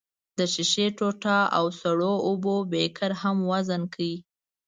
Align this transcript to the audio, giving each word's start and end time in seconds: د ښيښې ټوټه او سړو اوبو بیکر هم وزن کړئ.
د 0.37 0.39
ښيښې 0.53 0.87
ټوټه 0.97 1.37
او 1.57 1.65
سړو 1.79 2.13
اوبو 2.27 2.55
بیکر 2.71 3.11
هم 3.21 3.37
وزن 3.51 3.81
کړئ. 3.93 4.15